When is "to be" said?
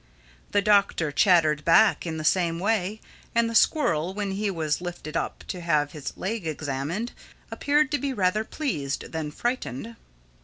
7.91-8.11